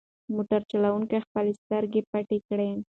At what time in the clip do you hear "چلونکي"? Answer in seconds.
0.71-1.17